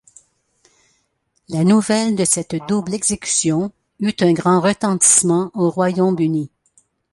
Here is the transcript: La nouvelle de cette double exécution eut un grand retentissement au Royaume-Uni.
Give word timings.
La 1.47 1.63
nouvelle 1.63 2.15
de 2.15 2.25
cette 2.25 2.55
double 2.67 2.95
exécution 2.95 3.71
eut 3.99 4.15
un 4.21 4.33
grand 4.33 4.59
retentissement 4.59 5.51
au 5.53 5.69
Royaume-Uni. 5.69 6.49